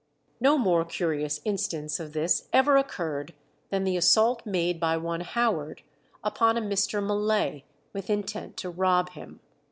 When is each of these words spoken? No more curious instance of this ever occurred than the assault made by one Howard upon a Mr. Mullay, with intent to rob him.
No 0.39 0.57
more 0.57 0.83
curious 0.83 1.39
instance 1.45 1.99
of 1.99 2.13
this 2.13 2.49
ever 2.51 2.75
occurred 2.75 3.35
than 3.69 3.83
the 3.83 3.97
assault 3.97 4.43
made 4.47 4.79
by 4.79 4.97
one 4.97 5.21
Howard 5.21 5.83
upon 6.23 6.57
a 6.57 6.59
Mr. 6.61 7.03
Mullay, 7.03 7.65
with 7.93 8.09
intent 8.09 8.57
to 8.57 8.69
rob 8.71 9.11
him. 9.11 9.41